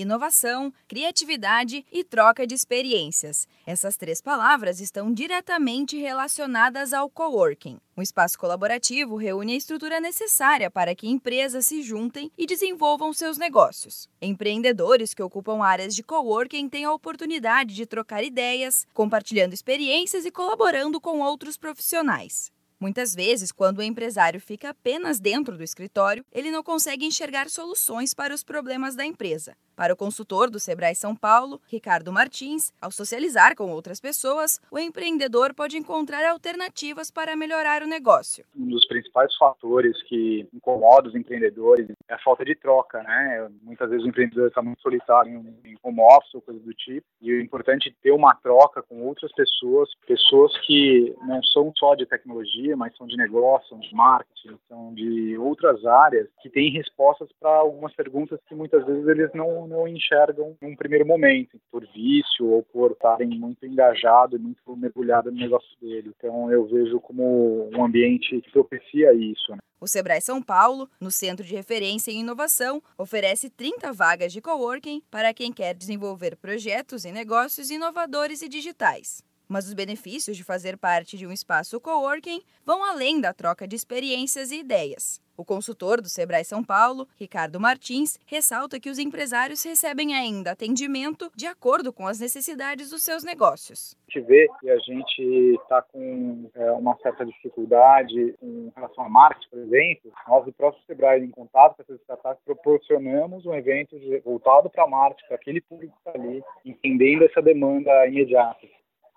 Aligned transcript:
inovação, 0.00 0.72
criatividade 0.86 1.84
e 1.90 2.04
troca 2.04 2.46
de 2.46 2.54
experiências. 2.54 3.46
Essas 3.66 3.96
três 3.96 4.20
palavras 4.20 4.80
estão 4.80 5.12
diretamente 5.12 5.96
relacionadas 5.96 6.92
ao 6.92 7.10
coworking. 7.10 7.78
Um 7.96 8.02
espaço 8.02 8.38
colaborativo 8.38 9.16
reúne 9.16 9.54
a 9.54 9.56
estrutura 9.56 10.00
necessária 10.00 10.70
para 10.70 10.94
que 10.94 11.08
empresas 11.08 11.66
se 11.66 11.82
juntem 11.82 12.30
e 12.36 12.46
desenvolvam 12.46 13.12
seus 13.12 13.38
negócios. 13.38 14.08
Empreendedores 14.20 15.14
que 15.14 15.22
ocupam 15.22 15.62
áreas 15.62 15.94
de 15.94 16.02
coworking 16.02 16.68
têm 16.68 16.84
a 16.84 16.92
oportunidade 16.92 17.74
de 17.74 17.86
trocar 17.86 18.22
ideias, 18.22 18.86
compartilhando 18.92 19.54
experiências 19.54 20.26
e 20.26 20.30
colaborando 20.30 21.00
com 21.00 21.20
outros 21.20 21.56
profissionais. 21.56 22.54
Muitas 22.78 23.14
vezes, 23.14 23.50
quando 23.50 23.78
o 23.78 23.82
empresário 23.82 24.38
fica 24.38 24.68
apenas 24.68 25.18
dentro 25.18 25.56
do 25.56 25.62
escritório, 25.62 26.22
ele 26.30 26.50
não 26.50 26.62
consegue 26.62 27.06
enxergar 27.06 27.48
soluções 27.48 28.12
para 28.12 28.34
os 28.34 28.44
problemas 28.44 28.94
da 28.94 29.04
empresa. 29.04 29.56
Para 29.74 29.92
o 29.92 29.96
consultor 29.96 30.48
do 30.48 30.58
Sebrae 30.58 30.94
São 30.94 31.14
Paulo, 31.14 31.60
Ricardo 31.68 32.10
Martins, 32.10 32.72
ao 32.80 32.90
socializar 32.90 33.54
com 33.54 33.70
outras 33.70 34.00
pessoas, 34.00 34.58
o 34.70 34.78
empreendedor 34.78 35.52
pode 35.54 35.76
encontrar 35.76 36.26
alternativas 36.30 37.10
para 37.10 37.36
melhorar 37.36 37.82
o 37.82 37.86
negócio. 37.86 38.44
Um 38.56 38.68
dos 38.68 38.86
principais 38.86 39.34
fatores 39.36 40.02
que 40.04 40.48
incomoda 40.54 41.08
os 41.08 41.14
empreendedores 41.14 41.90
é 42.08 42.14
a 42.14 42.18
falta 42.20 42.42
de 42.42 42.54
troca, 42.54 43.02
né? 43.02 43.48
Muitas 43.62 43.90
vezes 43.90 44.06
o 44.06 44.08
empreendedor 44.08 44.48
está 44.48 44.62
muito 44.62 44.80
solitário 44.80 45.44
em 45.62 45.76
home 45.82 46.00
office 46.00 46.34
ou 46.34 46.40
coisa 46.40 46.60
do 46.60 46.72
tipo, 46.72 47.06
e 47.20 47.30
é 47.30 47.40
importante 47.42 47.94
ter 48.02 48.12
uma 48.12 48.34
troca 48.34 48.82
com 48.82 49.02
outras 49.02 49.30
pessoas, 49.32 49.90
pessoas 50.06 50.56
que 50.66 51.14
não 51.22 51.42
são 51.42 51.70
só 51.76 51.94
de 51.94 52.06
tecnologia, 52.06 52.65
mas 52.74 52.96
são 52.96 53.06
de 53.06 53.16
negócio, 53.16 53.68
são 53.68 53.78
de 53.78 53.94
marketing, 53.94 54.58
são 54.68 54.94
de 54.94 55.36
outras 55.38 55.84
áreas, 55.84 56.28
que 56.42 56.48
têm 56.50 56.72
respostas 56.72 57.28
para 57.38 57.50
algumas 57.50 57.94
perguntas 57.94 58.40
que 58.48 58.54
muitas 58.54 58.84
vezes 58.84 59.06
eles 59.06 59.30
não 59.34 59.66
não, 59.66 59.86
enxergam 59.86 60.56
num 60.60 60.74
primeiro 60.74 61.06
momento, 61.06 61.60
por 61.70 61.86
vício 61.86 62.46
ou 62.46 62.62
por 62.62 62.92
estarem 62.92 63.28
muito 63.28 63.64
engajados, 63.66 64.40
muito 64.40 64.76
mergulhados 64.76 65.32
no 65.32 65.38
negócio 65.38 65.68
dele. 65.80 66.12
Então 66.16 66.50
eu 66.50 66.66
vejo 66.66 67.00
como 67.00 67.68
um 67.72 67.84
ambiente 67.84 68.40
que 68.40 68.50
propicia 68.50 69.12
isso. 69.12 69.52
Né? 69.52 69.58
O 69.80 69.86
Sebrae 69.86 70.20
São 70.20 70.42
Paulo, 70.42 70.88
no 71.00 71.10
Centro 71.10 71.44
de 71.44 71.54
Referência 71.54 72.10
em 72.10 72.20
Inovação, 72.20 72.82
oferece 72.96 73.50
30 73.50 73.92
vagas 73.92 74.32
de 74.32 74.40
coworking 74.40 75.02
para 75.10 75.34
quem 75.34 75.52
quer 75.52 75.74
desenvolver 75.74 76.36
projetos 76.36 77.04
e 77.04 77.12
negócios 77.12 77.70
inovadores 77.70 78.42
e 78.42 78.48
digitais. 78.48 79.22
Mas 79.48 79.66
os 79.66 79.74
benefícios 79.74 80.36
de 80.36 80.44
fazer 80.44 80.76
parte 80.76 81.16
de 81.16 81.26
um 81.26 81.32
espaço 81.32 81.80
coworking 81.80 82.42
vão 82.64 82.84
além 82.84 83.20
da 83.20 83.32
troca 83.32 83.66
de 83.66 83.76
experiências 83.76 84.50
e 84.50 84.60
ideias. 84.60 85.20
O 85.36 85.44
consultor 85.44 86.00
do 86.00 86.08
Sebrae 86.08 86.44
São 86.44 86.64
Paulo, 86.64 87.06
Ricardo 87.20 87.60
Martins, 87.60 88.18
ressalta 88.26 88.80
que 88.80 88.88
os 88.88 88.98
empresários 88.98 89.62
recebem 89.62 90.14
ainda 90.14 90.52
atendimento 90.52 91.30
de 91.36 91.46
acordo 91.46 91.92
com 91.92 92.06
as 92.06 92.18
necessidades 92.18 92.88
dos 92.88 93.02
seus 93.02 93.22
negócios. 93.22 93.94
A 94.08 94.18
gente 94.18 94.26
vê 94.26 94.48
que 94.58 94.70
a 94.70 94.78
gente 94.78 95.22
está 95.60 95.82
com 95.82 96.50
é, 96.54 96.70
uma 96.72 96.96
certa 97.02 97.26
dificuldade 97.26 98.34
em 98.42 98.72
relação 98.74 99.04
a 99.04 99.10
marketing, 99.10 99.50
por 99.50 99.58
exemplo. 99.58 100.12
Nós, 100.26 100.44
do 100.46 100.52
próprio 100.54 100.82
Sebrae, 100.86 101.22
em 101.22 101.30
contato 101.30 101.76
com 101.76 101.82
essas 101.82 102.00
startups, 102.00 102.42
proporcionamos 102.42 103.44
um 103.44 103.52
evento 103.52 103.94
voltado 104.24 104.70
para 104.70 104.84
a 104.84 104.88
marketing, 104.88 105.26
para 105.26 105.36
aquele 105.36 105.60
público 105.60 105.92
que 106.02 106.08
está 106.08 106.18
ali, 106.18 106.42
entendendo 106.64 107.24
essa 107.24 107.42
demanda 107.42 108.06
imediata 108.06 108.66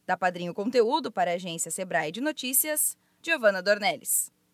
Da 0.06 0.17
Padrinho 0.17 0.55
Conteúdo 0.55 1.11
para 1.11 1.33
a 1.33 1.34
agência 1.34 1.69
Sebrae 1.71 2.12
de 2.12 2.21
Notícias, 2.21 2.97
Giovana 3.21 3.61
Dornelles. 3.61 4.37